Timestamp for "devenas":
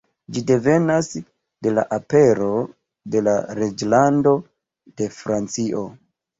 0.51-1.09